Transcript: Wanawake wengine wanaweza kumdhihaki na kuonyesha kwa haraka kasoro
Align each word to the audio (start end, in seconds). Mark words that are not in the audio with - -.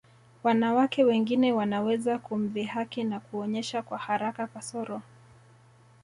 Wanawake 0.43 1.03
wengine 1.03 1.51
wanaweza 1.53 2.19
kumdhihaki 2.19 3.03
na 3.03 3.19
kuonyesha 3.19 3.81
kwa 3.81 3.97
haraka 3.97 4.47
kasoro 4.47 5.01